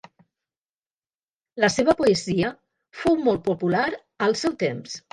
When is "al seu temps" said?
4.29-5.03